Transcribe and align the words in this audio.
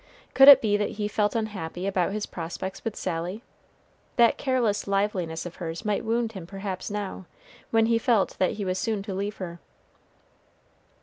Could 0.33 0.47
it 0.47 0.63
be 0.63 0.77
that 0.77 0.89
he 0.97 1.07
felt 1.07 1.35
unhappy 1.35 1.85
about 1.85 2.11
his 2.11 2.25
prospects 2.25 2.83
with 2.83 2.95
Sally? 2.95 3.43
That 4.15 4.35
careless 4.35 4.87
liveliness 4.87 5.45
of 5.45 5.57
hers 5.57 5.85
might 5.85 6.03
wound 6.03 6.31
him 6.31 6.47
perhaps 6.47 6.89
now, 6.89 7.27
when 7.69 7.85
he 7.85 7.99
felt 7.99 8.35
that 8.39 8.53
he 8.53 8.65
was 8.65 8.79
soon 8.79 9.03
to 9.03 9.13
leave 9.13 9.37
her. 9.37 9.59